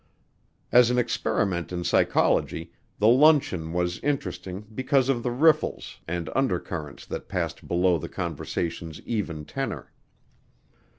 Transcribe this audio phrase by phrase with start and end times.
[0.71, 7.05] As an experiment in psychology, the luncheon was interesting because of the riffles and undercurrents
[7.05, 9.91] that passed below the conversation's even tenor.